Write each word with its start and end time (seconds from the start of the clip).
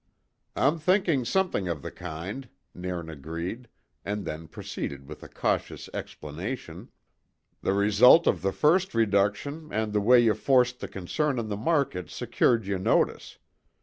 "I'm 0.55 0.79
thinking 0.79 1.25
something 1.25 1.67
of 1.67 1.83
the 1.83 1.91
kind," 1.91 2.49
Nairn 2.73 3.07
agreed, 3.07 3.67
and 4.03 4.25
then 4.25 4.47
proceeded 4.47 5.07
with 5.07 5.21
a 5.21 5.29
cautious 5.29 5.89
explanation: 5.93 6.89
"The 7.61 7.73
result 7.73 8.25
of 8.25 8.41
the 8.41 8.51
first 8.51 8.95
reduction 8.95 9.69
and 9.71 9.93
the 9.93 10.01
way 10.01 10.19
ye 10.19 10.33
forced 10.33 10.79
the 10.79 10.87
concern 10.87 11.37
on 11.37 11.49
the 11.49 11.55
market 11.55 12.09
secured 12.09 12.65
ye 12.65 12.79
notice. 12.79 13.37